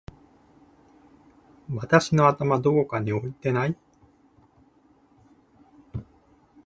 [1.69, 3.77] 私の頭どこかに置いてない？！